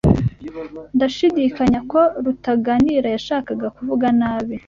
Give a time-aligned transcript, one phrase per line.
[0.95, 4.55] Ndashidikanya ko Rutaganira yashakaga kuvuga nabi.